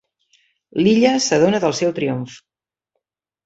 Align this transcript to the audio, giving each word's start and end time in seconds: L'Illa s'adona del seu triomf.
L'Illa 0.79 1.11
s'adona 1.27 1.61
del 1.67 1.77
seu 1.83 1.95
triomf. 2.03 2.41